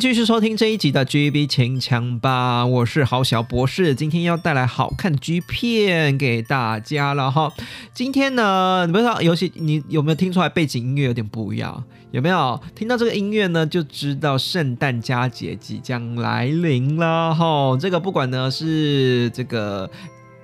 [0.00, 7.52] 继续收听这一集的 GB 情墙吧，我是郝小博士，今天要带来好看的 G 片给大家了哈。
[7.92, 11.82] 今天呢，你不知道，尤其你有没有听出来背景音乐有点不一样？
[12.10, 13.66] 有没有听到这个音乐呢？
[13.66, 17.76] 就知道圣诞佳节即将来临了哈。
[17.80, 19.90] 这个不管呢是这个。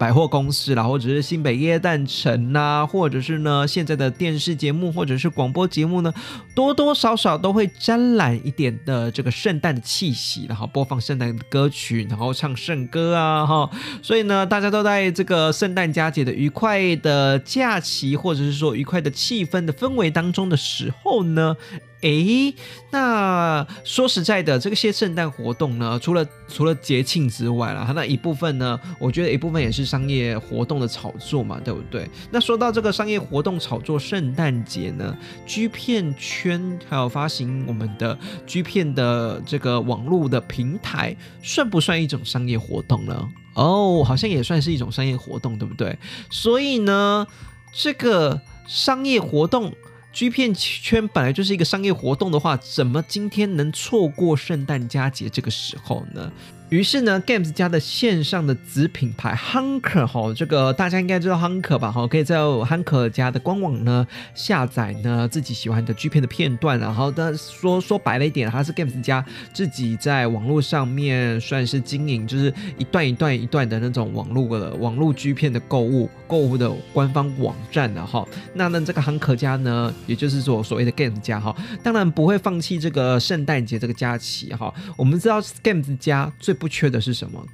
[0.00, 6.10] 百货公司啦，或者是新北耶诞城呐，或者是呢现在的电视节目或者是广播节目呢，
[6.54, 21.54] 多多少少都会沾染一点的这个圣诞的气息，然后播放圣诞的歌曲，然后唱圣歌啊哈，所以呢，大家都在这个圣诞佳节的愉快的假期，或者是说愉快的气氛的氛围当中的时候呢。
[22.02, 22.54] 诶，
[22.90, 32.08] 那说实在的，这些圣诞活动呢，除了除了节庆之外啦，它那一部分呢，我觉得一部分也是商业活动的炒作嘛，对不对？
[32.30, 35.14] 那说到这个商业活动炒作圣诞节呢
[35.46, 43.28] ，G 片圈还有发行我们的 G 片的这个网络的平台，算不算一种商业活动呢？
[43.54, 45.98] 哦，好像也算是一种商业活动，对不对？
[46.30, 47.26] 所以呢，
[47.74, 49.74] 这个商业活动。
[50.12, 56.30] G 片圈本来就是一个商业活动的话，怎么今天能错过圣诞佳节这个时候呢？
[56.70, 78.24] 于是呢，Games 家的线上的子品牌 Hunker 哈，这个大家应该知道 Hunker 吧哈，可以在 Hunker 家的官网呢下载呢自己喜欢的 G 片的片段，然后但说说白了一点，它是 Games 家自己在网络上面算是经营，就是一段一段一段的那种网络的网络 G 片的购物购物的官方网站的哈。
[78.54, 81.52] 那呢，这个 Hunker 家呢，也就是说所谓的 Games 家哈，
[81.82, 84.72] 当然不会放弃这个圣诞节这个假期哈。
[84.96, 87.44] 我们知道 Games 家最不缺的是什么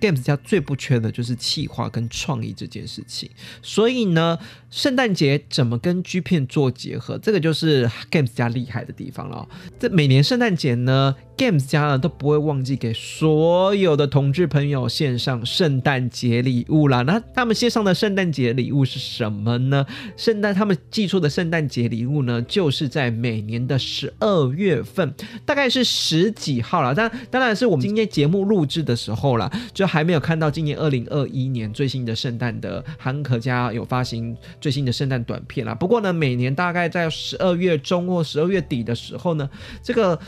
[0.00, 3.30] ？Games 家最不缺的就是企划跟创意这件事情。
[3.62, 4.38] 所以呢，
[4.70, 9.48] 圣诞节怎么跟 G 片做结合，这个就是 Games 家厉害的地方了。
[9.78, 11.16] 这每年圣诞节呢。
[11.40, 17.00] Games 家呢都不会忘记给所有的同志朋友献上圣诞节礼物啦。
[17.00, 19.86] 那他们献上的圣诞节礼物是什么呢？
[20.18, 25.14] 圣诞他们寄出的圣诞节礼物呢，就是在每年的十二月份，
[25.46, 26.94] 大概是十几号了。
[26.94, 35.74] 但当然是我们今天节目录制的时候了，就还没有看到今年二零二一年最新的圣诞的韩可家有发行最新的圣诞短片啦。
[35.74, 39.48] 不过呢，每年大概在十二月中或十二月底的时候呢，
[39.82, 40.20] 这个。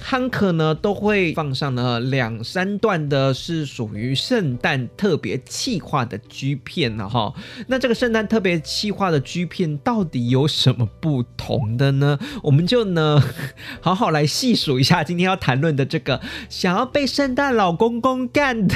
[0.00, 7.34] 汉克呢都会放上了两三段的，是属于圣诞特别企划的 G 片了哈。
[7.66, 12.18] 那这个圣诞特别企划的 G 片到底有什么不同的呢？
[12.44, 13.22] 我们就呢
[13.82, 18.74] 好好来细数一下今天要谈论的这个想要被圣诞老公公干的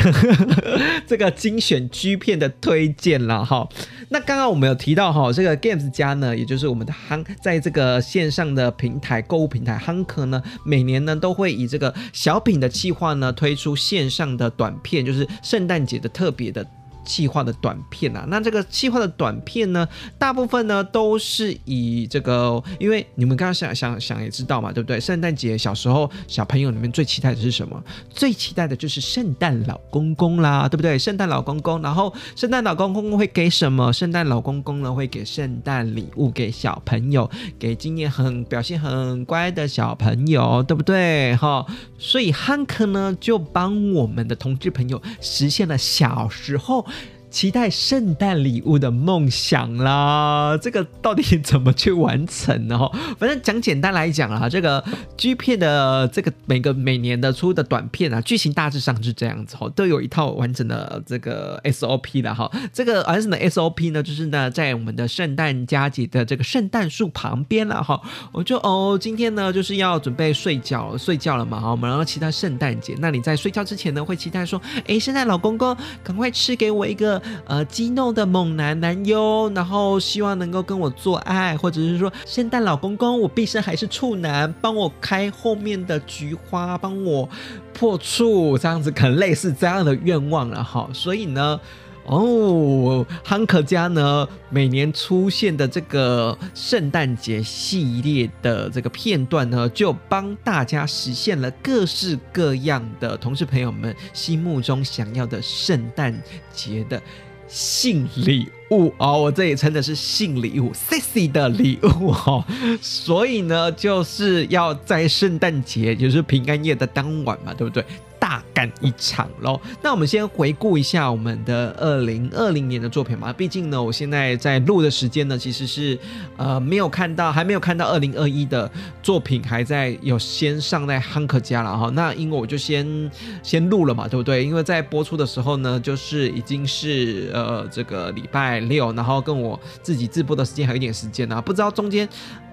[1.07, 3.69] 这个精选 G 片的推荐了哈。
[4.11, 11.12] 那刚刚我们有提到哈，这个 Games 家呢，也就是我们的汉，在这个线上的平台购物平台汉克呢，每年呢。
[11.19, 16.67] 都会以这个小品的计划呢推出线上的短片，就是圣诞节的特别的。
[17.05, 19.87] 气化的短片啊，那这个气化的短片呢，
[20.19, 25.01] 大部分呢都是以这个，因为你们刚刚想想想也知道嘛，对不对？
[25.01, 27.83] 圣诞节小时候小朋友里面最期待的是什么？
[28.11, 30.99] 最期待的就是圣诞老公公啦，对不对？
[30.99, 33.93] 圣诞老公公，然后圣诞老公公会给什么？
[33.93, 41.35] 圣诞老公公呢会给圣诞礼物给小朋友，给今年很表现很乖的小朋友，对不对？
[41.37, 41.67] 哈，
[41.99, 46.87] 所以汉克呢就帮我们的同志朋友实现了小时候。
[47.33, 52.79] 期待圣诞礼物的梦想啦，这个到底怎么去完成呢？
[53.19, 54.85] 反正讲简单来讲啦，这个
[55.17, 62.51] G 片的这个每个每年的出的短片啊，剧情大致上是这样子哈，都有一套完整的这个 SOP 的哈。
[62.71, 67.99] 这个完整的 SOP 呢，就是呢在我们的圣诞佳节的这个圣诞树旁边了哈。
[68.31, 72.95] 我就哦，今天呢就是要准备睡觉睡觉了嘛哈，我们然后期待圣诞节。
[73.01, 75.75] 那你在睡觉之前呢，会期待说，哎，圣诞老公公
[76.05, 77.22] 赶快吃给我一个。
[77.47, 87.29] 呃，激怒的猛男男优，然后希望能够跟我做爱，或者是说，圣诞老公公，我毕生还是处男，帮我开后面的菊花，帮我
[87.73, 90.89] 破处，这样子可能类似这样的愿望了哈。
[90.93, 91.59] 所以呢，
[92.05, 106.13] 哦，汉克家呢每年出现的这个圣诞节系列的这个片段呢，就帮大家实现了各式各样的同事朋友们心目中想要的圣诞
[106.53, 107.01] 节的
[107.47, 109.23] 性礼物哦。
[109.23, 112.45] 我这里称的是性礼物，sexy 的礼物哈。
[112.81, 117.85] 所以呢，就是要在圣诞节，就是平安夜的当晚嘛，对不对？
[118.33, 119.61] 大干一场喽！
[119.83, 123.31] 那我们先回顾一下我们的二零二零年的作品嘛。
[123.31, 125.99] 毕竟呢，我现在在录的时间呢，其实是
[126.39, 128.71] 呃没有看到，还没有看到二零二一的
[129.03, 131.91] 作品，还在有先上在汉克家了哈。
[131.91, 133.11] 那因为我就先
[133.43, 134.43] 先录了嘛，对不对？
[134.43, 142.09] 因为在播出的时候呢，就是已经是呃这个礼拜六，然后跟我自己直播的时间还有一点时间呢，不知道中间。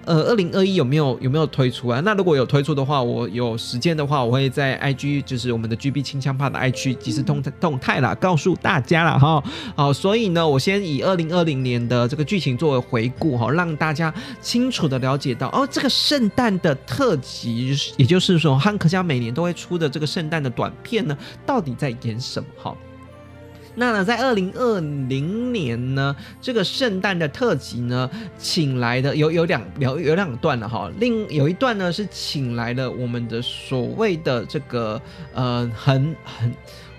[0.06, 2.00] 呃，二零二一有没有有没有推出啊？
[2.00, 9.42] 那如果有推出的话，我有时间的话，我会在 IG 就是我们的 GB 清枪派的 IG 即时动动态啦，告诉大家了哈。
[9.76, 22.74] 好，所以呢，我先以二零二零年的这个剧情作为回顾哈，让大家清楚的了解到哦，这个圣诞的特辑，也就是说汉克家每年都会出的这个圣诞的短片呢，到底在演什么哈？
[23.80, 24.78] 那呢，在二零二
[25.08, 30.90] 零年呢，这个圣诞的特辑呢，请来的有有两有有两段了哈。
[30.98, 35.00] 另有一段呢，是请来了我们的所谓的这个
[35.32, 36.52] 呃，很很，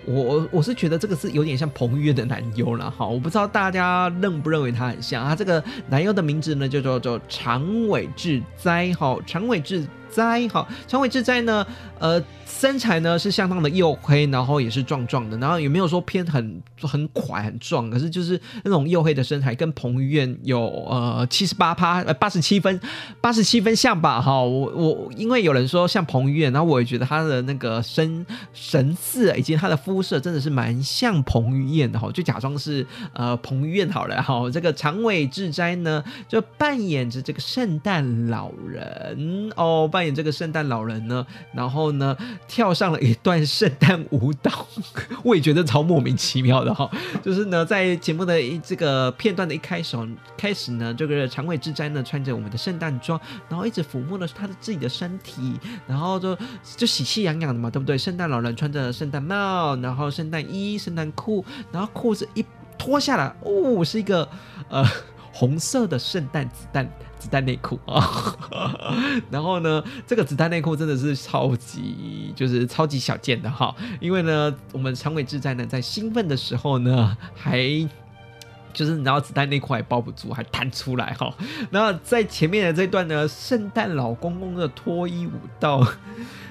[0.06, 3.06] 我我是觉得这个是有点像彭于晏的男优了哈。
[3.06, 5.36] 我不知道大家认不认为他很像啊？
[5.36, 9.86] 这个男优的名字呢，就叫做长尾智哉哈，长尾智。
[10.12, 11.66] 灾哈，长尾智哉呢？
[12.00, 22.80] 呃，身材呢是相当的黝黑，然后也是壮壮的，然后也没有说偏很很垮很壮，可是就是那种黝黑的身材，跟彭于晏有呃七十八趴呃八十七分
[23.22, 24.20] 八十七分像吧？
[24.20, 34.50] 哈，我我因为有人说像彭于晏，然后我也觉得他的那个身神似以及他的肤色真的是蛮像彭于晏的哈，就假装是呃彭于晏好了哈。
[34.50, 40.01] 这个长尾智哉呢，就扮演着这个圣诞老人哦，扮。
[40.02, 42.18] 扮演这个圣诞老人呢，然后呢
[42.48, 44.66] 跳上了一段圣诞舞蹈，
[45.24, 46.90] 我也觉得超莫名其妙的哈。
[47.22, 49.96] 就是呢，在节目的一这个片段的一开始，
[50.36, 56.36] 开始呢，这个长尾智哉呢穿着我们的圣诞装，然后一直抚摸了他的自己的身体，然后就
[56.76, 57.96] 就喜气洋洋的嘛，对不对？
[57.96, 62.44] 圣诞老人穿着圣诞帽，然后圣诞衣、圣诞裤，然后裤子一
[62.76, 64.28] 脱下来，哦，是一个
[64.68, 64.84] 呃
[65.32, 66.92] 红色的圣诞子弹。
[67.22, 68.36] 子弹内裤啊，
[69.30, 73.76] 然后呢，这个子弹内裤真的是超级，就是超级小件的哈。
[74.00, 77.60] 因为呢，我们长尾智在呢，在兴奋的时候呢，还
[78.74, 81.32] 就是然后子弹内裤还包不住，还弹出来哈。
[81.70, 85.86] 然后在前面的这段呢，圣诞老公公的脱衣舞蹈，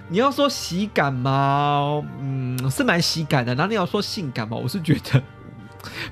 [0.08, 2.00] 你要说喜感吗？
[2.20, 3.52] 嗯，是蛮喜感的。
[3.56, 4.56] 然后你要说性感吗？
[4.56, 5.20] 我是觉得。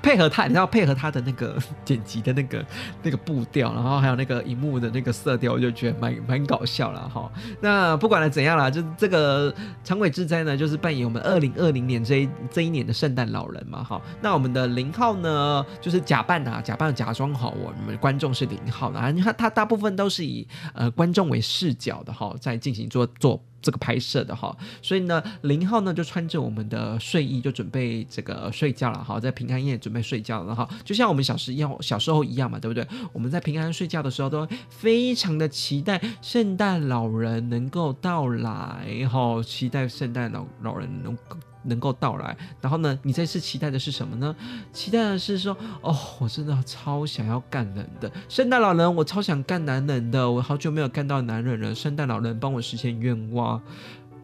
[0.03, 2.65] 配合他，你要配合他的那个 剪辑的那个
[3.03, 7.31] 那个步调，然后还有那个荧幕的那个色调，我就觉得蛮蛮搞笑了哈。
[7.61, 14.01] 那不管了怎样啦，就这个长尾智哉呢，就是扮演我们二零二零年这一这一年的圣诞老人嘛哈。
[14.21, 19.11] 那我们的零号呢，就是假扮啊，假扮假装好，我们观众是零号的啊。
[19.11, 23.43] 你看他大部分都是以呃观众为视角的哈，在进行做做。
[23.61, 32.87] 这个拍摄的哈，所以呢，零号呢就穿着我们的睡衣就准备这个睡觉了哈，在平安夜准备睡觉了哈，就像我们小时要，小时候一样嘛，对不对？
[33.13, 41.37] 我们在平安睡觉的时候都非常的期待圣诞老人能够到来哈，期待圣诞老老人能够。
[41.69, 42.99] 能够到来，然后呢？
[43.03, 44.35] 你这次期待的是什么呢？
[44.73, 51.75] 期待的是说，哦，我真的超想要干人的圣诞老人，我超想干男人的，我好久没有干到男人了。
[51.75, 53.63] 圣诞老人帮我实现愿望，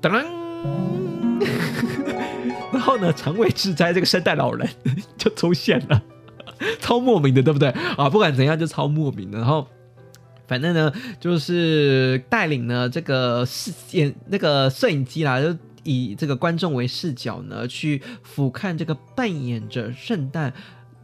[0.01, 0.13] 当，
[2.73, 3.13] 然后呢？
[3.13, 4.69] 成为智哉这个圣诞老人
[5.17, 6.03] 就出现了，
[6.81, 7.69] 超莫名的，对不对？
[7.97, 9.39] 啊，不管怎样就超莫名的。
[9.39, 9.69] 然后，
[10.49, 15.57] 反正呢，就是带领呢这个视线那个摄影机啦，就。
[15.85, 20.53] 以这个观众为视角呢，去俯瞰这个扮演着圣诞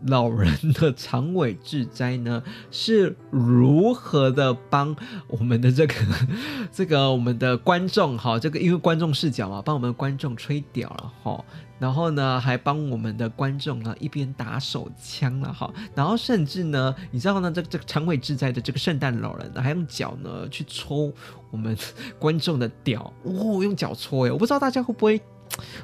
[0.06, 4.94] 老人的长尾智哉呢， 是如何的帮
[5.28, 5.94] 我们的这个
[6.72, 11.44] 这个我们的观众哈，这个因为观众视角嘛，帮我们观众吹屌了哈。
[11.78, 21.10] 然后呢，还帮我们的观众呢一边打手枪了哈，然后甚至呢，你知道呢，这这个长尾智哉的这个圣诞老人还用脚呢去抽
[21.50, 21.74] 我们
[22.18, 25.18] 观众的屌，哦，用脚戳哎，我不知道大家会不会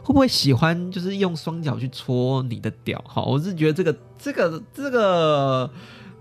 [0.03, 5.71] 会不会喜欢，就是用双脚去戳你的屌哈，我是觉得这个这个这个。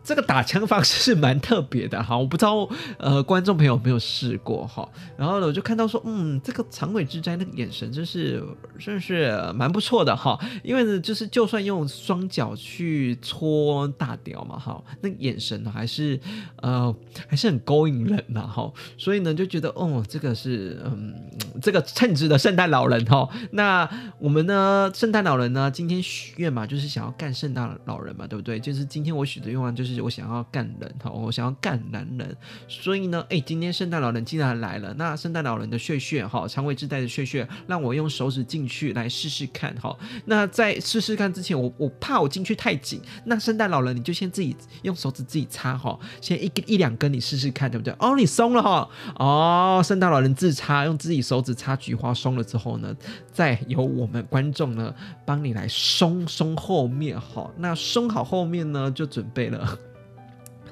[0.05, 2.69] 这个打枪方式是蛮特别的哈，我不知道
[2.99, 4.87] 呃观众朋友有没有试过哈。
[5.17, 8.43] 然后呢，我就看到说，嗯，这个长尾之灾那个眼神真是
[8.77, 10.39] 真是蛮不错的哈。
[10.63, 16.19] 因为呢，就是就算用双脚去戳大屌嘛哈，那眼神呢还是
[16.57, 16.95] 呃
[17.27, 18.71] 还是很勾引人的哈。
[18.99, 21.15] 所以呢，就觉得哦，这个是嗯
[21.59, 23.27] 这个称职的圣诞老人哈。
[23.53, 28.59] 那我们呢，圣诞老人呢，今天许愿嘛，就是想要干圣诞老人嘛，对不对？
[28.59, 29.94] 就是今天我许的愿望就是。
[30.01, 32.35] 我想要干人哈，我想要干男人，
[32.67, 34.93] 所以呢，哎，今天圣诞老人竟然来了。
[34.95, 39.95] 那圣诞老人的血血哈，肠胃自带的血血，让我用手指进去来试试看哈。
[40.25, 43.01] 那在试试看之前，我我怕我进去太紧。
[43.25, 47.93] 那圣诞老人你就先自己用手指自己擦哈，先一一两根你试试看，对不对？
[47.99, 48.89] 哦，你松了哈。
[49.15, 52.95] 哦，圣诞老人自擦，用自己手指擦菊花松了之后呢，
[53.31, 54.93] 再由我们观众呢
[55.25, 57.49] 帮你来松松后面哈。
[57.57, 59.77] 那松好后面呢，就准备了。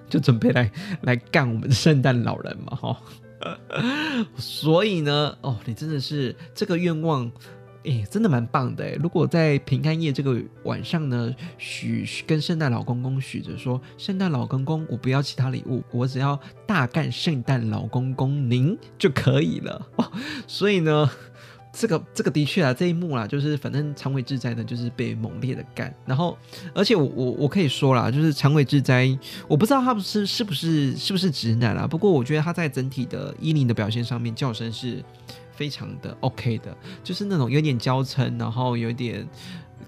[0.09, 2.97] 就准备来来干我们的圣诞老人嘛，哈，
[4.37, 7.31] 所以呢，哦，你真的是这个愿望，
[7.83, 8.95] 哎，真的蛮棒的。
[8.95, 19.87] 如果在平安夜这个晚上呢，许跟圣诞老公公许着说，圣诞老公公，我不要其他礼物，我只要大干圣诞老公公您就可以了。
[20.47, 21.09] 所以呢。
[21.75, 26.37] 这个这个的确啊，这一幕啦，就是反正长尾智哉呢，就是被猛烈的干，然后
[26.73, 35.03] 而且我我我可以说啦，就是长尾智哉，我不知道他不是是不是是不是直男啦，不过我觉得他在整体的衣领的表现上面，叫声是
[35.55, 39.27] 非常的 OK 的，就是那种有点娇嗔，然后有点。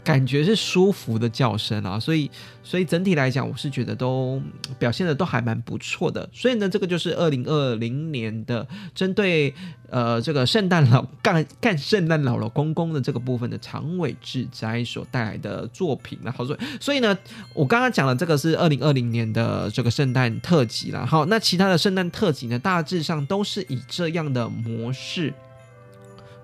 [0.04, 2.30] 感觉是舒服的叫声啊，所以
[2.64, 4.42] 所以整体来讲，我是觉得都
[4.78, 6.28] 表现的都还蛮不错的。
[6.34, 9.54] 所以呢，这个就是二零二零年的针对
[9.90, 16.32] 呃这个圣诞老干干圣诞老老公公的这个部分的长尾智灾所带来的作品了。
[16.32, 17.18] 好，所以所以呢，
[17.54, 21.06] 我刚刚讲了这个是二零二零年的这个圣诞特辑了。
[21.06, 25.34] 好，那其他的圣诞特辑呢，大致上都是以这样的模式。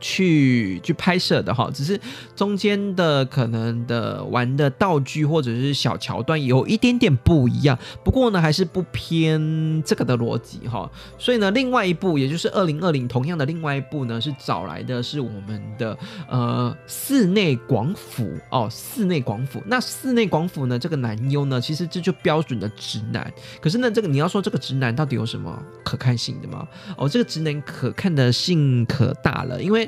[0.01, 1.97] 去去拍摄的哈，只是
[2.35, 10.89] 中间的可能的玩的道具或者是小桥段有一点点不一样，不过呢还是不偏这个的逻辑哈。
[11.19, 15.95] 所以呢，另外一部也就是二零二零同样的另外一部呢，是找来的是我们的
[16.27, 19.61] 呃室内广府哦，室内广府。
[19.67, 23.31] 那室内广府呢，这个男优呢，其实这就标准的直男。
[23.61, 26.67] 可是呢，这个你要说这个直男到底有什么可看性的吗？
[26.97, 29.87] 哦，这个直男可看的性可大了，因为。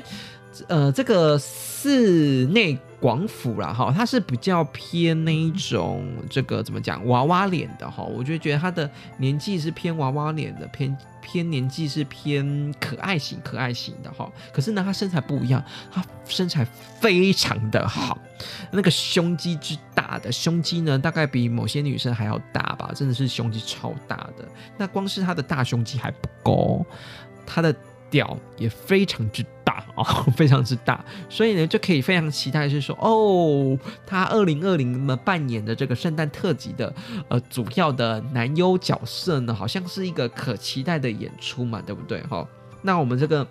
[0.68, 14.30] 呃，这个室内广府啦，哈，它是比较偏那一种，这个怎么讲，娃娃脸的哈，我就觉得他的年纪是偏娃娃脸的，偏偏年纪是偏可爱型、可爱型的哈。
[14.52, 16.64] 可是呢，他身材不一样，他身材
[17.00, 18.16] 非常的好，
[18.70, 24.48] 那个胸肌之大的胸肌呢，大概比某些女生还要大吧，真的是胸肌超大的。
[24.78, 26.86] 那光是他的大胸肌还不够，
[27.44, 27.74] 他的。
[28.10, 30.04] 屌也非常之大哦，
[30.36, 36.92] 非常之大，所以呢就可以非常期待是说，哦，他二零二零呢扮演的这个圣诞特辑的
[37.28, 42.20] 呃主要的男优角色呢，好像是一个可期待的演出嘛，对不对？
[42.22, 42.46] 哈，
[42.82, 43.46] 那我们这个。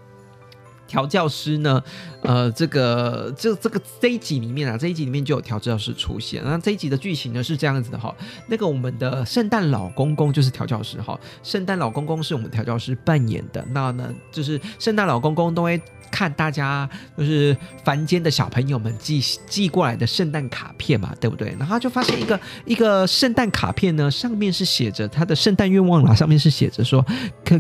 [0.86, 1.82] 调教师呢？
[2.22, 6.44] 呃，这个这这个这一集里面啊，这一集里面就有调教师出现。
[6.44, 8.14] 那这一集的剧情呢是这样子的哈，
[8.48, 13.66] 那个我们的圣诞老公公就是调教师哈，圣诞老公公是我们调教师扮演的。
[13.70, 15.82] 那呢，就是圣诞老公公都会
[16.13, 21.55] 看大家就是凡间的小朋友们寄寄过来的圣诞卡片嘛，对不对？
[21.58, 27.03] 然后就发现一个一个圣诞卡片呢，上面是写着他的圣诞愿望啦，上面是写着说
[27.43, 27.60] 可。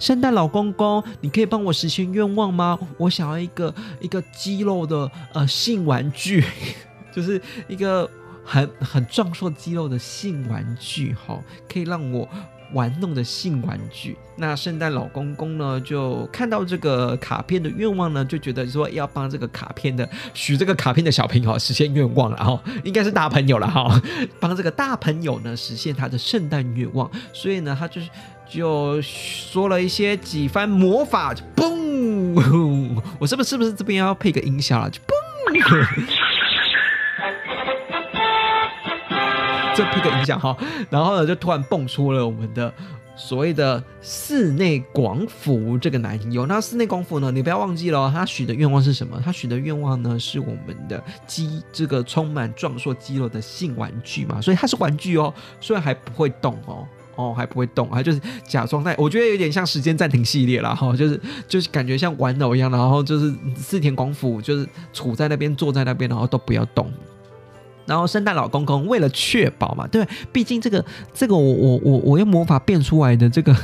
[0.00, 2.76] 圣诞老公公，你可以帮我实现愿望吗？
[2.96, 6.44] 我想要一个一个肌肉的呃性玩具，
[7.14, 8.10] 就是一个
[8.44, 11.40] 很很壮硕肌肉的性玩具，哈，
[11.72, 12.28] 可以让我
[12.72, 14.16] 玩弄的性玩具。
[14.36, 24.00] 那圣诞老公公呢，就看到这个卡片的愿望呢，就觉得说要帮这个卡片的许这个卡片的小朋友实现愿望了，哈， 应该是大朋友了，哈，
[24.38, 28.00] 帮这个大朋友呢实现他的圣诞愿望，所以呢，他就。
[28.50, 32.32] 就说了一些几番魔法，就嘣！
[33.20, 34.88] 我是不是是不是这边要配个音效了？
[34.88, 35.12] 就嘣！
[39.78, 40.56] 就配个影响哈，
[40.90, 42.72] 然后呢，就突然蹦出了我们的
[43.16, 46.46] 所谓的室内广府这个男友。
[46.46, 49.22] 那室内广府呢，你不要忘记了，他许的愿望是什么？
[49.24, 56.84] 他许的愿望呢，是我们的肌这个充满壮硕肌肉的性玩具嘛，所以它是玩具哦，虽然还不会动哦。
[57.14, 66.88] 哦，还不会动，还就是假装在，我觉得有点像时间暂停系列了哈，就是就是感觉像玩偶一样，然后就是四田广府就是处在那边，坐在那边，然后都不要动。
[67.88, 73.56] 然后圣诞老公公为了确保嘛，对，毕竟这个这个我我我我用魔法变出来的这个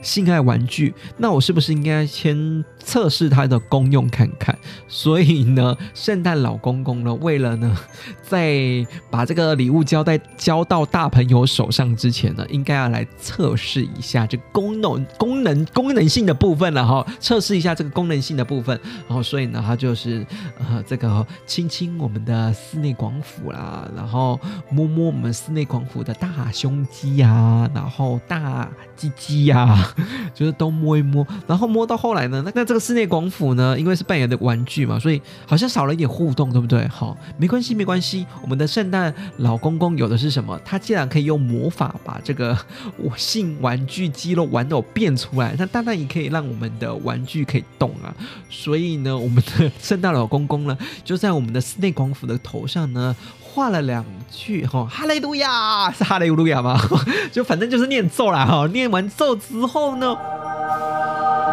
[0.00, 4.56] 性爱玩具，那我是不是应该先测试它的功用看看？
[4.88, 7.76] 所以呢，圣诞老公公呢，为了呢，
[8.22, 18.78] 在把这个礼物交代交到大朋友手上之前呢，应该要来测试一下这功能功能功能性的部分了哈，测试一下这个功能性的部分。
[19.08, 20.24] 然后所以呢，他就是
[20.58, 24.38] 呃这个亲亲我们的室内广府啦，啊然后
[24.70, 29.92] 摸摸我们室内广府的大胸肌呀，然后大鸡鸡呀，
[30.34, 31.26] 就是都摸一摸。
[31.46, 36.86] 然后摸到后来呢，那那这个室内广府呢，因为是扮演的玩具嘛，所以好像少了一点互动，对不对？
[36.88, 38.26] 好，没关系，没关系。
[38.42, 40.58] 我们的圣诞老公公有的是什么？
[40.64, 42.56] 他既然可以用魔法把这个
[42.96, 48.14] 我性玩具肌肉玩偶变出来，那当然也可以让我们的玩具可以动啊。
[48.50, 53.14] 所以呢，我们的圣诞老公公呢，就在我们的室内广府的头上呢。
[53.54, 56.80] 画了两句哈，哈利路亚 是哈利路亚吗？
[57.30, 58.66] 就反正就是念咒啦哈。
[58.72, 60.16] 念完咒之后呢，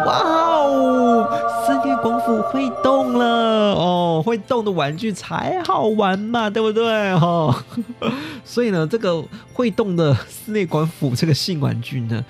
[0.06, 1.28] 哇哦，
[1.66, 7.64] 室内广府会动了哦，会动的玩具才好玩嘛，对不对哈？
[8.44, 12.24] 所以呢，这个会动的室内广府这个性玩具呢，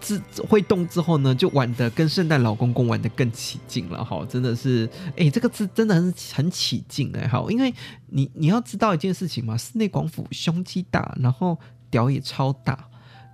[0.00, 7.72] 自会动之后呢，就玩的跟圣诞老公公玩的更起劲了哈，真的是，哎，这个字真的很很起劲哎，好，因为
[8.08, 11.58] 你你要知道一件事情嘛，室内广府胸肌大，然后
[11.90, 12.89] 屌也超大。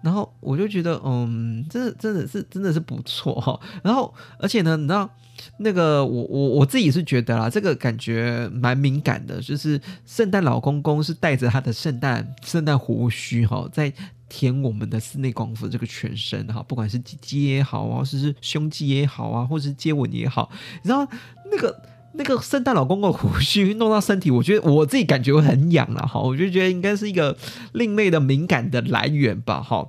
[0.06, 3.58] 然后我就觉得，嗯，真的真的是真的是不错哈。
[3.82, 5.10] 然后而且呢，你知道
[5.58, 13.92] 那个我我我自己是觉得啦，这个感觉蛮敏感的，就是圣诞老公公是带着他的圣诞圣诞胡须哈，在
[14.28, 20.48] 舔我们的室内广府这个全身哈，不管是鸡鸡也好啊，或是胸肌也好啊，或是接吻也好，
[20.84, 21.04] 你知道
[21.50, 21.82] 那个
[22.14, 27.36] 那个圣诞老公公胡须弄到身体，我觉得我自己感觉会很痒了哈，我就觉得应该是一个
[27.72, 29.86] 另类的敏感的来源吧哈。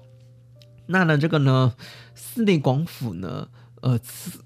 [0.88, 1.74] 那呢，这个呢，
[2.16, 3.48] 室内广府呢，
[3.82, 4.00] 呃，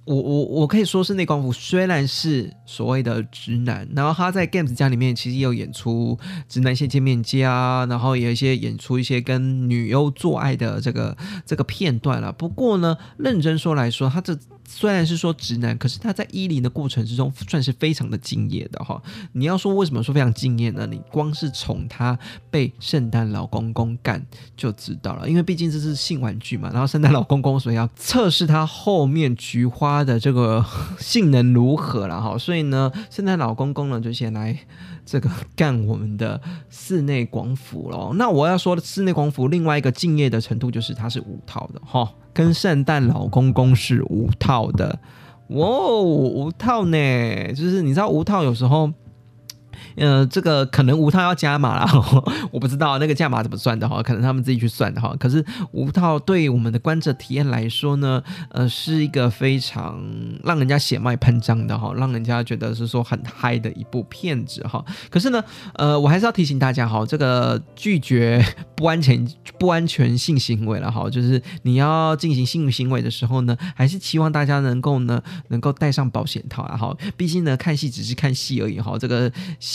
[0.05, 6.17] 我我我可以说室内广府虽然是所谓的直男，然后他在 Games 家里面其实也有演出
[6.47, 12.31] 直男线见面家，然后有一些演出一些跟女优做爱的这个这个片段了。
[12.31, 14.37] 不过呢，认真说来说，他这。
[14.73, 19.01] 虽然是说直男，可是他在依零的过程之中算是非常的敬业的哈。
[19.33, 20.87] 你要说为什么说非常敬业呢？
[20.89, 22.17] 你光是从他
[22.49, 26.69] 被圣诞老公公干就知道了，因为毕竟这是性玩具嘛。
[26.71, 30.65] 然后圣诞老公公所以要测试他后面菊花的这个
[30.97, 32.37] 性能如何了哈。
[32.37, 34.57] 所以呢，圣诞老公公呢就先来
[35.05, 38.13] 这个干我们的室内广府喽。
[38.15, 42.09] 那我要说的室内广府另外一个敬业的程度就是它是五套的哈。
[42.33, 44.99] 跟圣诞老公公是无套的，
[45.49, 45.67] 哇，
[46.01, 48.91] 无套呢，就是你知道无套有时候。
[49.95, 51.87] 呃，这个可能吴套要加码了，
[52.51, 55.15] 我不知道那个价码怎么算的哈，可能他们自己去算的哈。
[55.19, 60.01] 可是吴套对我们的观者体验来说呢，呃，是一个非常
[60.43, 64.83] 让人家血脉喷张的哈，让人家觉得是说很嗨的一部片子哈。
[65.09, 68.43] 可是呢，呃，我还是要提醒大家哈，这个拒绝
[68.75, 69.27] 不安全
[69.59, 76.95] 不安全性行为了哈，就是你要进行性行为的时候呢，还是期望大家能够呢，能够带上保险套啊哈。
[77.17, 79.31] 毕竟呢，看戏只是看戏而已哈，这个。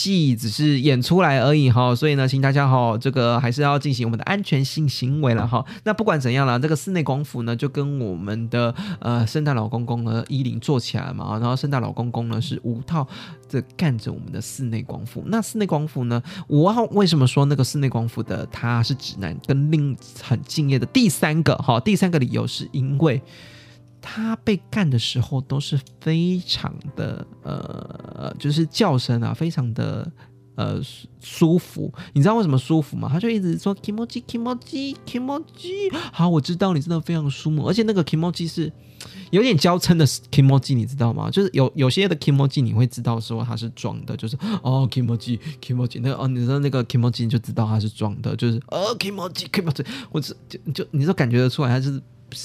[0.07, 5.65] 戏只是演出来而已哈，所以呢，请大家哈，这个还是要进行我们的安全性行为了哈。
[5.83, 13.05] 那不管怎样了，这个室内光伏呢，就跟我们的呃圣诞老公公呢衣领做起来嘛，然后圣诞老公公呢是五套
[13.49, 15.25] 这干着我们的室内光伏。
[15.27, 23.21] 那室内光伏呢，我为什么说那个室内光伏的他是指南，跟另很敬业的第三个哈，第三个理由是因为。
[24.09, 30.09] 他被干的时候都是非常的呃，就是叫声啊，非常的
[30.55, 30.81] 呃
[31.21, 31.93] 舒服。
[32.13, 33.09] 你知道为什么舒服吗？
[33.13, 35.93] 他就一直说 kimoji kimoji kimoji。
[36.13, 38.73] 好，我知道你真的非常舒服，而且那个 kimoji 是
[39.33, 41.29] 有点娇嗔的 kimoji，你知道吗？
[41.29, 52.01] 就是有有些的 kimoji 你会知道说他是装的，就是哦 kimoji kimoji 那哦，你知道那个 kimoji 你就知道他是装的，就是哦 kimoji kimoji，或者就就你都感觉得出来他就是。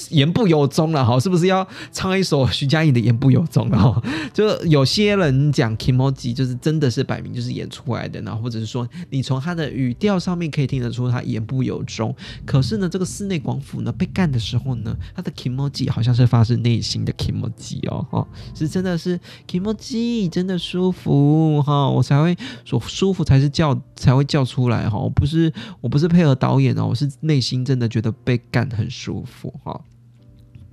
[0.10, 4.02] 言不由衷了哈，是不是要唱一首徐佳莹的《言不由衷》了哈？
[4.34, 12.16] 就有些人讲 Kimoji，就是真的是摆明就是演出来的，然后或者是说你从他的语调上面可以听得出他言不由衷。
[12.46, 29.71] 可是呢，这个室内广府呢被干的时候呢，他的 Kimoji 好像是发自内心的 Kimoji 哦，哈，是真的是 Kimoji，真的舒服哈，我才会说舒服才是叫才会叫出来哈，我不是我不是配合导演哦，我是内心真的觉得被干很舒服哈。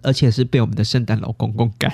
[0.03, 1.93] 而且是被我们的圣诞老公公干。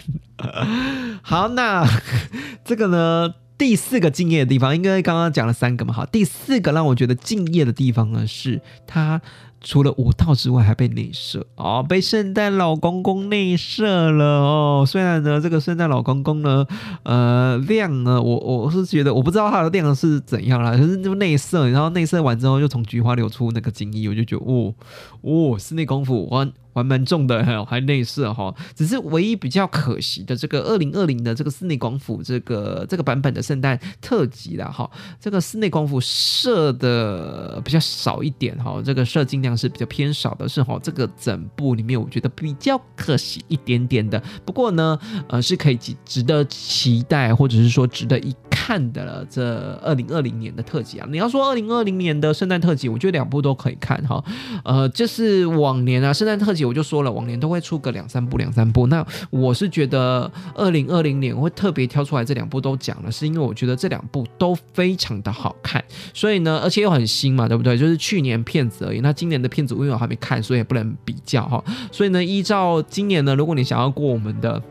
[1.23, 1.87] 好，那
[2.65, 9.21] 这个呢，第四个敬业的地方，应该刚刚讲了三个嘛，好，第四个让我觉得敬业的地方呢，是它
[9.63, 14.85] 除了舞蹈之外，还被内射哦，被圣诞老公公内射了哦。
[14.87, 16.67] 虽然呢，这个圣诞老公公呢，
[17.05, 24.75] 呃，亮呢，我我是觉得我不知道他的亮是怎样啦，可是就内射，然后内射完之后，又从菊花流出那个精液，我就觉得，哦
[25.23, 26.53] 哦，室内功夫完。
[26.75, 48.35] 还蛮重的，还还内射哈，只是唯一比较可惜的，这个二零二零的这个室内光伏这个这个版本的圣诞特辑啦哈，这个室内光伏射的比较少一点哈，这个射精量是比较偏少的，是哈，这个整部里面我觉得比较可惜一点点的，不过呢，呃，是可以值得期待或者是说值得一
[48.67, 54.25] 看的这二零二零年的特辑啊，你要说二零二零年的圣诞特辑，我觉得两部都可以看哈，
[54.65, 56.65] 呃，就是往年啊圣诞特辑。
[56.65, 58.87] 我就说了，往年都会出个两三部，两三部。
[58.87, 65.85] 那我是觉得二零二零年我会特别挑出来这两部都讲了，是因为我觉得这两部都非常的好看。
[66.15, 67.77] 所以呢，而且又很新嘛，对不对？
[67.77, 69.01] 就是去年片子而已。
[69.01, 71.63] 那今年的片子因为我还没看，所以也不能比较哈。
[71.93, 74.63] 所以呢，依照今年呢，如果你想要过我们的。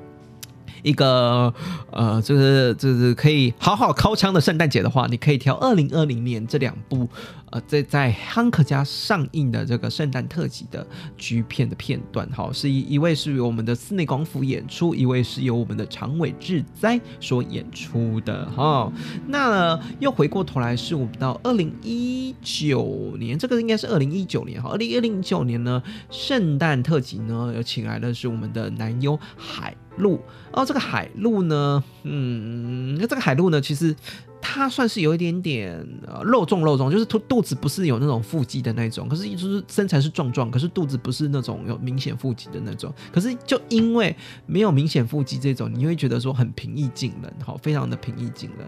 [0.83, 1.51] 一个
[1.91, 7.07] 呃，就是就是可以好好敲枪的圣诞节的话，你可以挑二零二零年这两部
[7.51, 10.85] 呃，在在汉克家上映的这个圣诞特辑的
[11.17, 18.91] 剧片的片段，哈，是一一位是由我们的室内广府演出，一位是由我们的长尾智哉所演出的，哈。
[19.27, 29.75] 那又回过头来，是我们到二零一九年，这个应该是二零一九年，哈，二零二零九年呢，圣诞特辑呢，有请来的是我们的男优海。
[29.97, 30.19] 鹿
[30.51, 33.95] 哦，这个海鹿呢，嗯，那这个海鹿呢，其实
[34.41, 48.67] 它算是有一点点呃肉重肉重，就是肚肚子不是有那种腹肌的那种，可是就是身材是壮壮，可是肚子不是那种有明显腹肌的那种，可是就因为没有明显腹肌这种，你会觉得说很平易近人，好，非常的平易近人。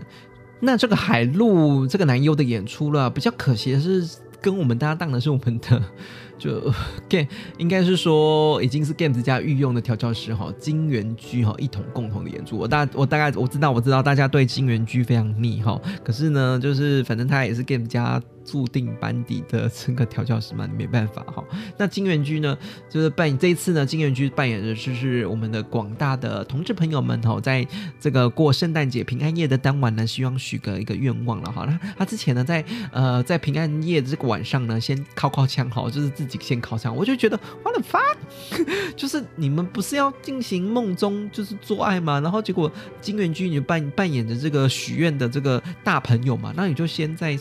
[0.61, 4.07] 那这个海陆这个男优的演出了，比较可惜的是
[4.45, 5.81] 跟我们搭档的是我们的。
[6.37, 6.61] 就
[7.07, 7.25] game
[7.57, 12.57] 应该是说已经是 game 家御用的调教师哈，金元居哈一同共同的演出。
[12.57, 18.21] 我大我大概我知道我知道大家对金元居非常腻哈，可是呢，就是反正他也是 game 家。
[18.45, 21.43] 注定班底的这个调教师嘛，没办法哈。
[21.77, 22.57] 那金元居呢，
[22.89, 27.67] 就是扮演这一次呢，金元居扮演的就是我们的广大的同志朋友们哈，在
[27.99, 31.65] 这个过圣诞节平安夜的当晚呢，希望许个一个愿望了哈。
[31.65, 36.95] 那他之前呢，在呃在平安夜的这个晚上呢，先敲敲枪哈，就是自己先敲枪。
[36.95, 38.15] 我就觉得，what the fuck，
[38.95, 42.19] 就是你们不是要进行梦中就是做爱吗？
[42.19, 47.37] 然后结果金元居你就扮扮演着这个许愿的这个大朋友嘛，那你就先在。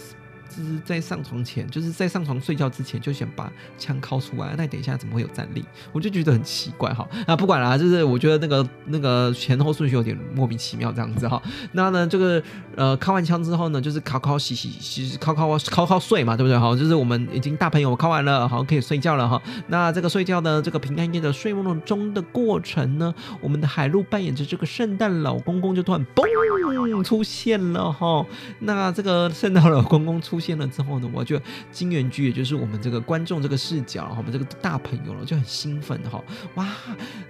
[0.62, 5.64] 是在上床前，就是在上床睡觉之前就想把枪掏出来，那等一下怎么会有战力？
[5.92, 7.08] 我就觉得很奇怪哈。
[7.26, 11.42] 那不管了，就是我觉得那个那个前后顺序有点莫名其妙这样子哈。
[11.72, 12.40] 那呢，这个
[12.76, 16.56] 呃，开完枪之后呢，就是敲敲洗洗洗，敲敲敲敲睡嘛，对不对？
[16.56, 19.42] 好，就是我们已经大朋友敲完了，好可以睡觉了哈。
[19.66, 28.24] 那这个睡觉呢，这个平安夜的睡梦中的过程呢，我们的海陆扮演着这个圣诞老公公就突然嘣出现了哈。
[28.60, 30.38] 那这个圣诞老公公出。
[30.44, 36.22] 现了之后呢，我觉得金元居也就是我们这个观众这个视角，我们这个大朋友了就很兴奋哈，
[36.57, 36.68] 哇，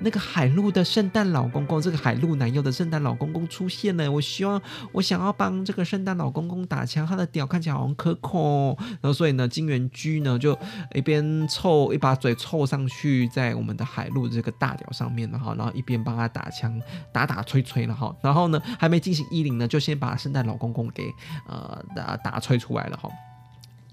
[0.00, 10.59] 那个海陆的圣诞老公公，这个海陆男友的圣诞老公公出现了，我希望我想要帮这个圣诞老公公打枪，他的屌看起来好像可口，然后所以呢，金元居呢就
[10.94, 16.81] 一边凑一把嘴凑上去在我们的海陆这个大屌上面，了哈然后一边帮他打枪
[17.12, 21.12] 打打吹吹了哈，然后呢还没进行衣领呢，就先把圣诞老公公给
[21.46, 23.00] 呃打打吹出来了。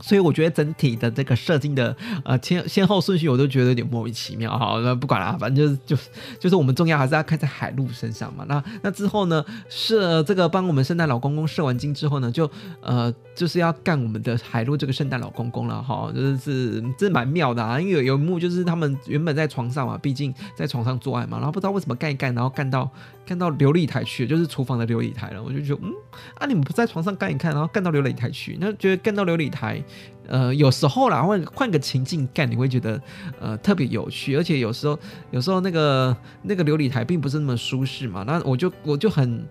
[0.01, 4.79] 所以我觉得整体的这个射精的呃先先后顺序，我都觉得有点莫名其妙哈。
[4.83, 6.09] 那不管了，反正就是就是
[6.39, 8.45] 就是我们重要还是要看在海陆身上嘛。
[8.47, 12.49] 那那之后呢，射这个帮我们圣诞老公公射完精之后呢，就
[12.81, 16.11] 呃就是要干我们的海陆这个圣诞老公公了哈。
[16.13, 22.89] 就是这蛮妙的啊，因为有有一幕就是他们原本在床上嘛，毕竟在床上做爱嘛，然后不知道为什么干一干，然后干到。
[23.25, 25.41] 干到琉璃台去，就是厨房的琉璃台了。
[25.41, 25.93] 我就觉得，嗯，
[26.35, 29.83] 啊，你们不在床上干一看，然后干到琉璃台去，那觉得干到琉璃台，
[30.27, 33.01] 呃，有时候啦，换换个情境干，你会觉得，
[33.39, 34.35] 呃，特别有趣。
[34.35, 34.99] 而且有时候，
[35.31, 39.45] 有时候那个那个琉璃台并不是那么舒适嘛，那我就我就很。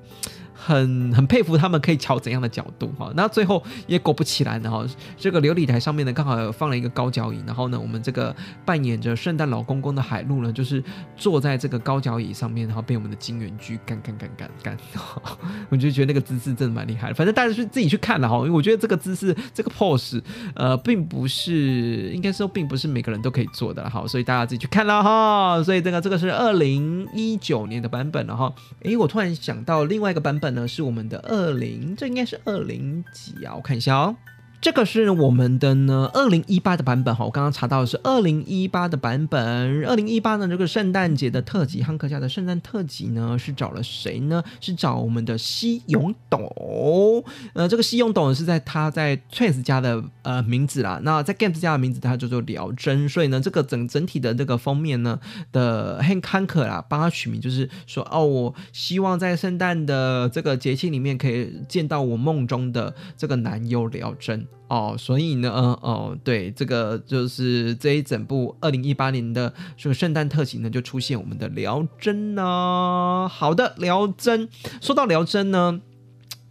[0.62, 4.84] 很很佩服他们可以调怎样的角度哈，那最后也果不其然的哈，
[5.16, 10.84] 这个琉璃台上面呢刚好放了一个高脚椅，然后呢我们这个扮演着圣诞老公公的海陆呢就是
[11.16, 14.76] 坐在这个高脚椅上面，然后被我们的金元居干干干干干，
[15.70, 20.20] 我就觉得那个姿势真的蛮厉害的，反正大家去自己去看了哈，因为我觉得这个姿势这个 pose
[20.54, 30.49] 呃并不是应该说并不是每个人都可以做的哈，所以大家自己去看了哈，所以这个这个是二零一九年的版本了哈，诶，我突然想到另外一个版本。
[30.50, 33.54] 呢是我们的二零，这应该是二零几啊？
[33.54, 34.16] 我看一下哦。
[34.60, 39.40] 这个是我们的呢，二零一八的版本哈，我刚刚查到的是二零一八的版本。
[39.86, 44.44] 二零一八呢，这个圣诞节的特辑，汉克家的圣诞特辑呢，是找了谁呢？
[44.60, 47.24] 是找我们的西永斗。
[47.54, 53.08] 呃，这个西永斗是在他在 Twins 家的呃名字啦，那在 Games 家的名字，他叫做辽真。
[53.08, 55.18] 所以呢，这个整整体的这个封面呢
[55.52, 64.46] 的汉汉克啦，帮他取名就是说，哦，我希望在圣诞的这个节气里面，可以见到我梦中的这个男友辽真。
[64.68, 65.50] 哦，所以呢，
[65.82, 73.28] 哦，对，这个就是这一整部二零一八年的这个圣诞特辑呢，就出现我们的辽真呢。
[73.28, 74.48] 好的，辽真，
[74.80, 75.80] 说到辽真呢。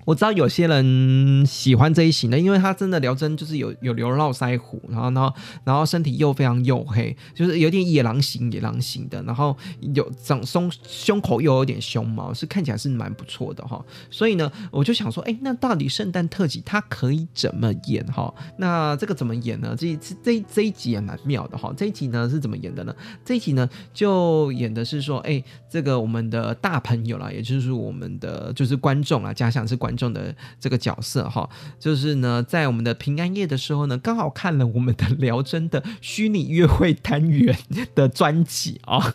[0.06, 5.34] 我知道有些人喜欢这一型的，因为他真的聊真就是有有留络腮胡，然后然后
[5.66, 9.56] 然后身体又非常黝黑，就是有点野狼型野狼型的，然后
[9.94, 13.84] 有长胸胸口又有点胸毛，是看起来是蛮不错的哈。
[14.10, 18.34] 所以呢，我就想说，哎，那到底圣诞特辑他可以怎么演哈？
[18.58, 19.76] 那这个怎么演呢？
[19.78, 21.72] 这一次这这一集也蛮妙的哈。
[21.78, 22.96] 这一集呢是怎么演的呢？
[23.24, 29.96] 这一集呢就演的是说，哎，这个我们的大朋友啦，也就是我们的就是观众啊，假想是观。
[30.00, 37.56] 中的这个角色哈，就是呢，在我们的平安夜的时候呢，刚好看了我们的辽真的虚拟约会单元
[37.94, 39.14] 的专辑啊。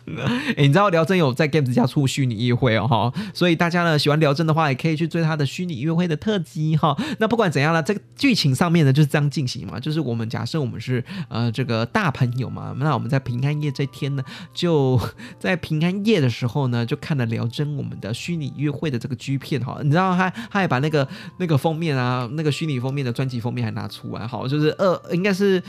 [0.55, 6.95] 哎，你知道辽真有在 Games 家出虚拟约会哦哈，所以大家呢喜欢辽真的话，也可以去追他的虚拟约会的特辑哈。
[7.19, 14.99] 那不管怎样呢，这个剧情上面呢就是这样进行嘛，就是我们假设我们是呃这个大朋友嘛，那我们在平安夜这天呢，就
[15.39, 19.79] 在平安夜的时候呢，就看了辽真我们的虚拟约会的这个剧片哈。
[19.81, 25.63] 你知道他他也把那个那个封面啊，那个虚拟封面的专辑封面还拿出来，好，就是二应该是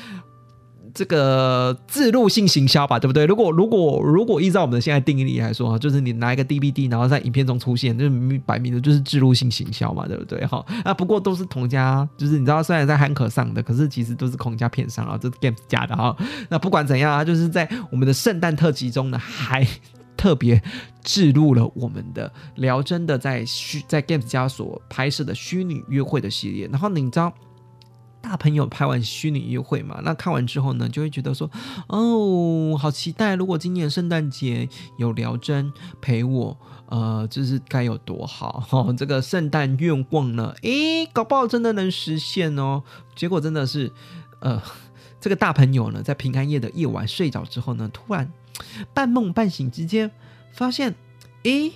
[0.95, 3.27] 这个自录性行销吧，对不对？
[3.27, 10.47] 如果如果如果依照我们的现在定义来说啊，就是你拿一个 DVD，然后在影片中出现，就是摆明的就是自录性行销嘛，对不对？
[10.47, 16.17] 哈，那，不过都是同家，就是你知道，虽然在汉可上的，可是其实都是同家片商啊，这 game 假的哈。
[16.49, 19.67] 那不管怎样啊，就是在我们的圣诞特辑中呢，还。
[20.17, 20.63] 特别
[21.03, 27.33] 置入了我们的聊真的在虚在 Games 家所拍摄的虚拟约会的系列，然后你知道
[28.21, 30.01] 大朋友拍完虚拟约会嘛？
[30.03, 31.49] 那看完之后呢，就会觉得说，
[31.87, 33.37] 哦，好期待！
[33.37, 38.65] 如果今年圣诞节有聊真陪我，呃，就是该有多好！
[38.69, 42.83] 哈，这个圣诞愿望呢，诶，搞不好真的能实现哦。
[43.15, 43.93] 结果真的是，
[44.41, 44.61] 呃，
[45.21, 48.33] 这个大朋友呢，在平安夜的夜晚睡着之后呢，突然。
[48.95, 50.11] 半梦半醒之间，
[50.53, 50.95] 发现，
[51.43, 51.73] 咦，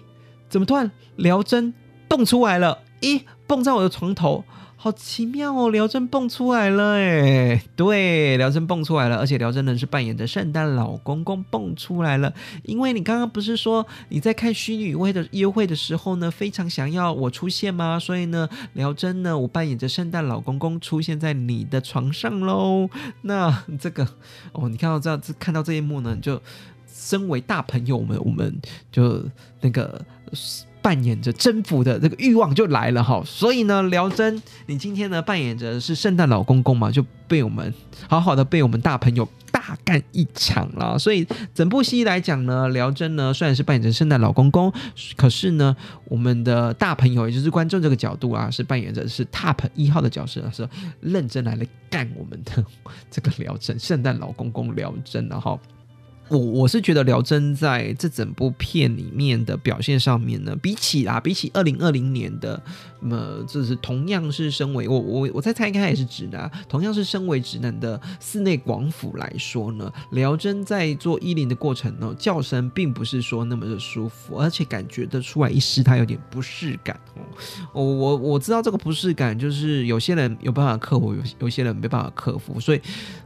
[0.48, 1.74] 怎么突然聊针
[2.08, 2.80] 蹦出来了？
[3.00, 4.44] 咦，蹦在我的床头，
[4.82, 5.68] 好奇妙哦！
[5.68, 12.32] 聊真蹦出来了，诶，对，聊真蹦出来了，而且聊真呢是扮演着圣诞老公公蹦出来了。
[12.62, 17.98] 因为你刚刚不是说你在看虚拟约会的约会的时候呢，非常想要我出现吗？
[17.98, 22.88] 所以呢，聊真呢，我扮演着圣诞老公公出现在你的床上喽。
[23.20, 24.08] 那这个
[24.52, 26.40] 哦，你看到这样子看到这一幕呢，就。
[26.92, 28.60] 身为大朋友们，我们
[28.92, 29.24] 就
[29.60, 30.04] 那 个
[30.82, 33.22] 扮演着征服的这个欲望就来了哈。
[33.24, 37.72] 所以呢，辽真，你今天呢扮演着是圣诞老公公嘛，就被我们
[38.08, 40.98] 好好的被我们大朋友大干一场了。
[40.98, 44.72] 所以整部戏来讲呢，辽真呢虽然是扮演着圣诞老公公，
[45.16, 50.68] 可是呢，我们的大朋友也就是观众这个角度啊，是扮演着是 Top 一号的角色，是
[51.00, 52.64] 认真来了干我们的
[53.10, 55.60] 这个辽真圣诞老公公辽真然后。
[56.30, 62.62] 我我是觉得辽真在这整部片里面的表现上面呢，比起啊，比起二零二零年的，
[63.00, 77.22] 么就是同样是身为我我我再猜应该也是直男，同样是身为直男的寺内广府来说呢，辽真在做衣领的过程呢，叫声并不是说那么的舒服，而且感觉得出来一丝他有点不适感哦。
[77.72, 82.80] 我我我知道这个不适感就是有些人有办法克服，有有些人没办法克服，所以。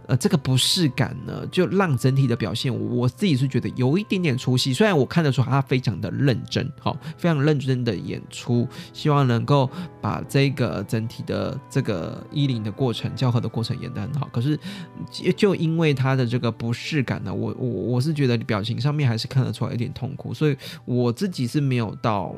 [0.06, 4.72] 呃，这个不适感呢，就让整体的表现，我自己是觉得有一点点出戏。
[4.72, 9.70] 虽然我看得出他非常的认真，好，非常认真的演出，希望能够
[10.02, 14.28] 把这个整体的这个衣领的过程、教和的过程演得很好。
[14.30, 14.58] 可是，
[15.36, 22.34] 就因为他的这个不适感呢，我我我是觉得表情上面还是看得出来有点痛苦，所以我自己是没有到，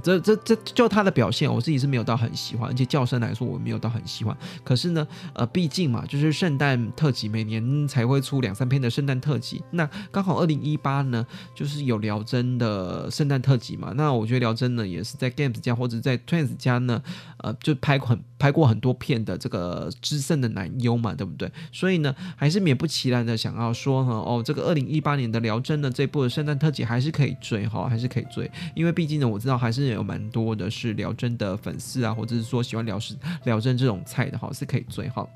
[0.00, 4.36] 这这这就他的表现，我自己是没有到很喜欢，而且叫声来说，我没有到很喜欢。
[4.62, 6.80] 可是呢，呃，毕竟嘛，就是圣诞。
[7.00, 13.94] 特辑每年才会出两三篇的圣诞特辑，那刚好二零一八呢，就是有辽真的圣诞特辑嘛。
[13.96, 17.02] 那我觉得辽真呢，也是在 Games 家或者在 Twins 家呢，
[17.38, 21.50] 呃，就拍很拍过很多片的这个资深的男优嘛，对不对？
[21.72, 35.26] 所以呢，还是勉不其然的想要说哈，哦，这个二零一八年的辽真的这部的圣诞特辑还是可以追哈，还是可以追，因为毕竟呢，我知道还是有蛮多的是辽真的粉丝啊，或者是说喜欢辽是辽真这种菜的哈，是可以追哈。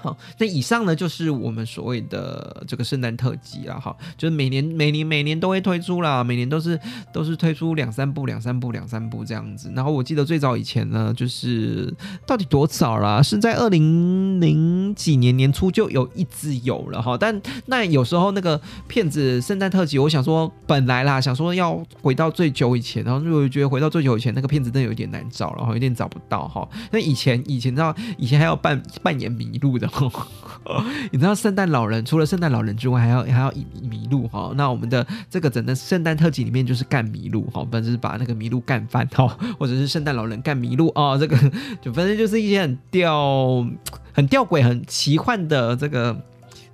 [0.00, 6.78] 好，那以上呢就是我们所谓的这个圣诞特辑了哈，就是每年每年每年都会推出啦，每年都是
[7.12, 9.72] 都是推出两三部两三部两三部这样子。
[9.74, 11.92] 然后我记得最早以前呢，就是
[12.24, 13.20] 到底多早啦？
[13.20, 17.18] 是在二零零几年年初就有一直有了哈。
[17.18, 26.68] 但那有时候那个片子圣诞特辑，我想说本来啦，想说要回到最久以前，然后就觉得回到最久以前那个片子真的有点难找，然后有点找不到哈。
[26.92, 29.87] 那以前以前知道以前还要扮扮演迷路的。
[31.10, 34.52] 你知道圣诞老人除了圣诞老人之外，还要还要麋鹿哈。
[34.54, 39.26] 那我们的这个整个圣诞特辑里面就是干麋鹿哈，反正是把那个麋鹿干翻哈，
[39.58, 41.16] 或者是圣诞老人干麋鹿哦。
[41.18, 41.36] 这个
[41.80, 43.66] 就反正就是一些很吊、
[44.12, 46.14] 很吊诡、很奇幻的这个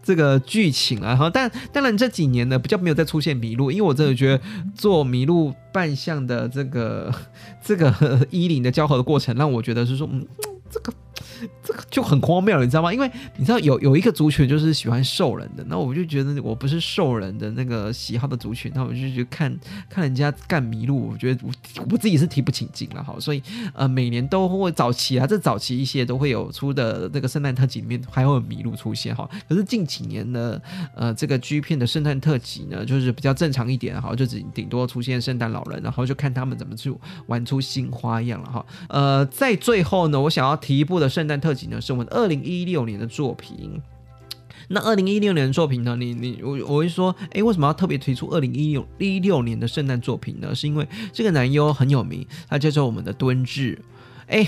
[0.02, 1.14] 这个剧情啊。
[1.14, 4.42] 哈，但当然这几年呢比较没有再出现麋鹿，因为我真的觉得
[4.74, 7.14] 做麋鹿扮相的这个
[7.62, 7.94] 这个
[8.30, 10.26] 衣领的交合的过程，让我觉得是说嗯
[10.74, 10.92] 这个。
[11.62, 12.92] 这个就很荒谬，你知道吗？
[12.92, 19.54] 因为你知道有有一个族群就是喜欢兽人的，那我就觉得我不是兽人的那个喜好的族群，那我就觉得看
[19.90, 21.52] 看人家干麋鹿，我觉得我
[21.90, 23.14] 我自己是提不起劲了哈。
[23.18, 23.42] 所以
[23.74, 29.28] 呃，每年都会早期啊，这早期一些都会有出的这个圣诞特辑里面还会有麋鹿出现哈。
[29.48, 30.58] 可是近几年呢，
[30.94, 36.94] 呃，这个 G 片的圣诞特辑呢，就是比较正常一点哈，就只顶多出现圣诞老人，然后就看他们怎么去
[37.26, 38.66] 玩出新花样了哈。
[38.88, 41.38] 呃，在最后呢，我想要提一部的圣诞。
[41.38, 43.82] 特辑呢是我们二零一六年的作品，
[44.68, 50.54] 那二零一六年的作品呢，你你我我会说，哎，为什么要特别提出二零一六一六年的圣诞作品呢？
[50.54, 53.78] 是因为这个男优很有名，他叫做我们的敦志。
[54.28, 54.46] 哎，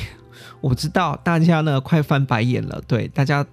[0.62, 3.46] 我知道大家呢快翻白眼了，对大家。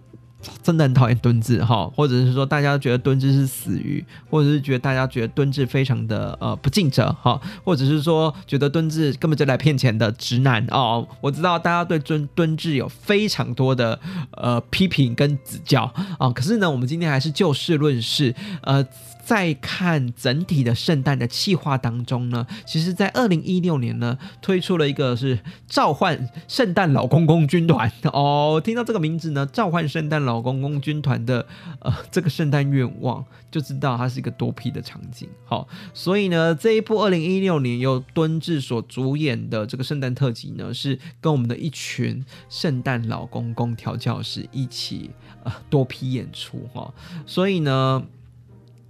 [0.61, 11.07] 真的很讨厌蹲置哈，或者是说大家觉得蹲置是死鱼，或者是觉得大家觉得蹲置非常的呃不尽责哈，或者是说觉得蹲置根本就来骗钱的直男哦。
[11.21, 13.99] 我知道大家对蹲蹲置有非常多的
[14.31, 15.83] 呃批评跟指教
[16.17, 18.85] 啊，可是呢，我们今天还是就事论事呃。
[19.23, 28.61] 在看整体的圣诞的企划当中呢，其实，在二零一六年呢，推出了一个是召唤圣诞老公公军团 哦。
[28.63, 31.47] 听到这个名字呢，召唤圣诞老公公军团的
[31.79, 35.29] 呃这个圣诞愿望，就知道它是一个多批的场景。
[35.45, 45.11] 好，所以呢，这一部二零一六年由敦志所主演的这个圣诞特辑呢，是跟我们的一群圣诞老公公调教师一起
[45.43, 46.93] 呃多批演出哈。
[47.25, 48.03] 所以呢。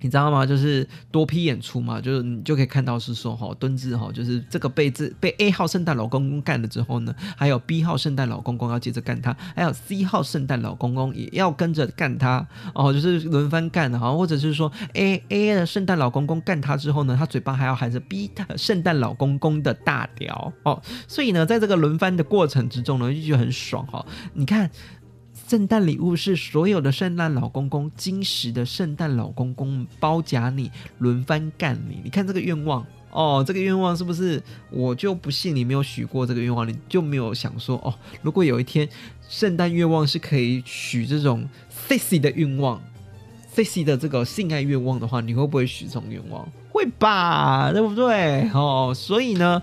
[0.04, 0.46] 你知道吗？
[0.46, 24.70] 就是多批演出嘛，就是你就可以看到是说哈，敦志哈，就是这个被这被 A 号圣诞老公公干了之后呢，还有 B 号圣诞老公公要接着干他，还有 C 号圣诞老公公也要跟着干他哦，就是轮番干的哈，或者是说 A A 的圣诞老公公干他之后呢，他嘴巴还要含着 B 圣诞老公公的大屌哦，所以呢，在这个轮番的过程之中呢，就觉得很爽哈，你看。
[25.54, 32.00] 圣诞礼物是所有的圣诞老公公，金石的圣诞老公公包夹你，轮番干你。
[32.04, 34.42] 你看这个愿望哦，这个愿望是不是？
[34.72, 38.90] 我就不信你没有许过这个愿望，你就没有想说哦，如果有一天
[39.30, 41.48] 圣诞愿望是可以许这种
[41.88, 42.82] sexy 的愿望
[43.56, 46.50] ，sexy 的这个性爱愿望的话，你会不会许这种愿望？
[46.72, 48.50] 会吧，对不对？
[48.56, 49.62] 哦，所以呢。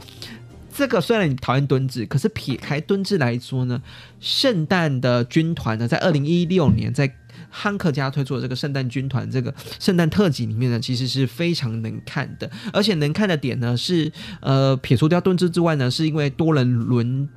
[0.80, 3.82] 这个虽然你讨厌蹲志，可是撇开蹲志来说呢，
[4.18, 7.14] 圣诞的军团呢，在二零一六年在。
[7.50, 14.10] 汉克家推出的这个圣诞军团这个圣诞特辑里面呢，其实是非常能看的，而且能看的点呢是，
[14.40, 17.28] 呃，撇除掉盾之之外呢，是因为多人轮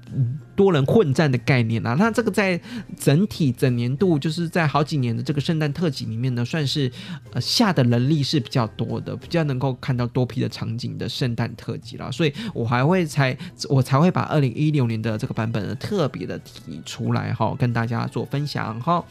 [0.56, 1.96] 多人混战的概念啊。
[1.98, 2.60] 那这个在
[3.00, 6.92] 整体整年度，就是在好几年的这个圣诞特辑里面呢，算是
[7.32, 12.12] 呃下的能力是比较多的，比较能够看到多批的场景的圣诞特辑了。
[12.12, 13.36] 所以我还会才
[13.70, 19.04] 我才会把二零一六年的这个版本呢特别的提出来哈，跟大家做分享哈。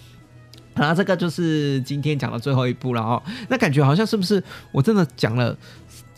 [0.74, 3.22] 然后这个就是今天讲的最后一部了哦。
[3.48, 5.56] 那感觉好像是不是我真的讲了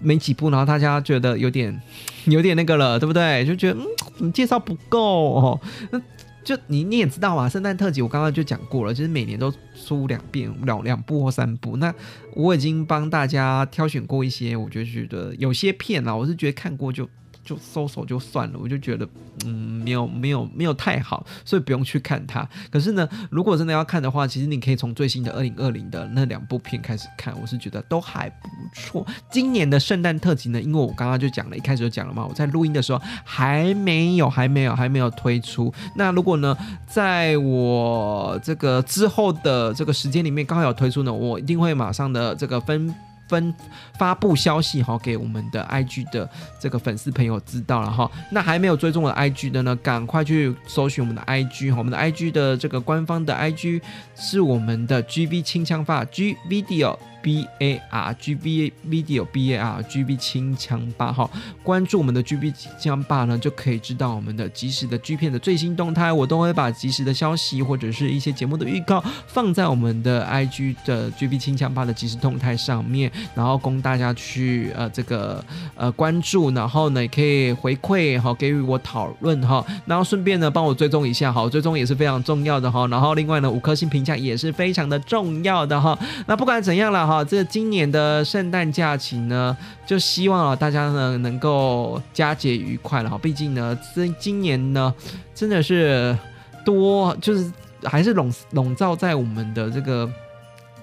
[0.00, 1.80] 没几部，然后大家觉得有点
[2.26, 3.44] 有点那个了，对不对？
[3.44, 3.86] 就觉得嗯，
[4.16, 5.60] 怎么介绍不够哦。
[5.90, 6.00] 那
[6.44, 9.50] 就你你也知道嘛，圣诞特辑我刚刚就讲过了，就是每年都
[9.86, 11.78] 出两遍两两部或三部。
[11.78, 11.94] 那
[12.34, 17.08] 我已经帮大家挑选过一些，我就觉得有些片啊，我是觉得看过就
[17.44, 19.07] 就收手就算了，我就觉得
[19.44, 22.49] 嗯没有没有没有太好，所以不用去看它。
[22.70, 29.07] 可是呢，如果真的要看的话，其实你可以从最新的二零二零的那两部片开始看，我是觉得都还不错。
[29.30, 35.72] 今年的圣诞特辑呢，因为我刚刚就讲了，一开始就讲了嘛，我在录音的时候还没有还没有还没有推出。
[35.97, 42.95] 那如果呢，在我这个之后的这个时间里面刚好有推出呢，我一定会马上的这个分。
[43.29, 43.55] 分
[43.99, 48.11] 发布消息哈，给我们的 IG 的这个粉丝朋友知道了哈。
[48.31, 51.79] 那还没有追踪我的 IG 的呢，赶快去搜寻我们的 IG 哈。
[51.79, 53.81] 我们的 IG 的这个官方的 IG
[54.14, 56.97] 是我们的 GB 轻枪发 G Video。
[57.25, 61.29] B A R G B Video B A R G B 清枪吧哈，
[61.62, 66.12] 关注我们的 G B 清枪吧呢，就可以知道我们的及时的 G 片的最新动态。
[66.12, 75.43] 我都会把及时的消息或者是一些节目的预告放在我们的 I G 的 G B 清枪吧的即时动态上面，然后供大家去呃这个
[75.77, 85.99] 呃关注，然后呢也可以回馈哈，给予我讨论哈，然后顺便呢帮我追踪一下哈，追踪也是非常重要的哈，然后另外呢五颗星评价也是非常的重要的哈。
[86.27, 87.13] 那不管怎样了哈。
[87.14, 89.56] 啊，这今年的圣诞假期呢，
[89.86, 93.16] 就希望啊大家呢能够佳节愉快了哈。
[93.16, 94.92] 毕竟呢，这今年呢
[95.32, 96.16] 真的是
[96.64, 97.52] 多，就是
[97.84, 100.10] 还是笼笼罩在我们的这个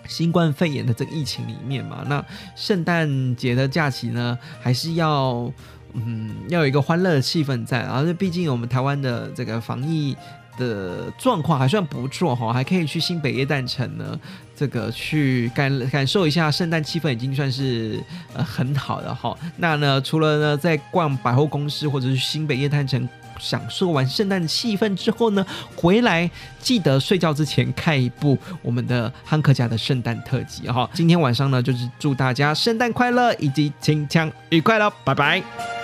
[0.07, 2.05] 新冠肺炎的这个疫情里面嘛。
[2.07, 2.23] 那
[2.55, 5.51] 圣诞节的假期呢，还是要
[5.93, 10.15] 嗯要有一个欢乐的气氛在，而且毕竟我们台湾的这个防疫。
[10.57, 14.19] 的状况还算不错哈，还可以去新北夜诞城呢，
[14.61, 17.99] 这个去感感受一下圣诞气氛，已经算是
[18.31, 19.35] 呃很好的哈。
[19.57, 23.09] 那呢，除了呢在逛百货公司或者是新北夜探城
[23.39, 25.43] 享受完圣诞气氛之后呢，
[25.75, 30.87] 回来记得睡觉之前看一部我们的汉克家的圣诞特辑哈。
[30.93, 35.80] 今天晚上呢，就是祝大家圣诞快乐以及清枪愉快了，拜拜。